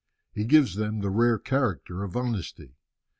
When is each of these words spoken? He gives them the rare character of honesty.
He 0.33 0.45
gives 0.45 0.77
them 0.77 1.01
the 1.01 1.11
rare 1.11 1.37
character 1.37 2.01
of 2.01 2.17
honesty. 2.17 2.73